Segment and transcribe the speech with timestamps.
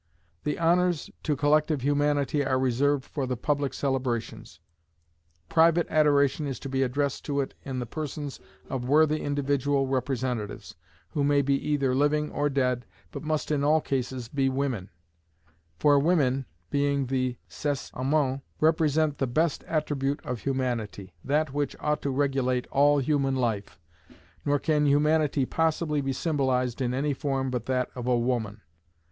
[0.45, 4.59] The honours to collective Humanity are reserved for the public celebrations.
[5.47, 10.73] Private adoration is to be addressed to it in the persons of worthy individual representatives,
[11.11, 14.89] who may be either living or dead, but must in all cases be women;
[15.77, 22.01] for women, being the sexe aimant, represent the best attribute of humanity, that which ought
[22.01, 23.79] to regulate all human life,
[24.45, 28.61] nor can Humanity possibly be symbolized in any form but that of a woman.